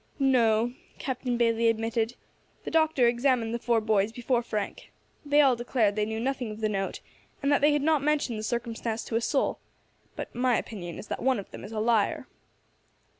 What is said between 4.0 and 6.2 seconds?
before Frank. They all declared that they knew